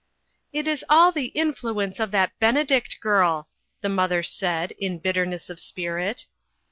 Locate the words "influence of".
1.27-2.09